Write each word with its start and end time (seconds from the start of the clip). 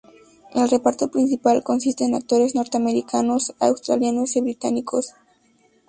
El 0.55 0.67
reparto 0.67 1.11
principal 1.11 1.61
consiste 1.61 2.05
en 2.05 2.15
actores 2.15 2.55
norteamericanos, 2.55 3.53
australianos 3.59 4.35
y 4.35 4.41
británicos. 4.41 5.13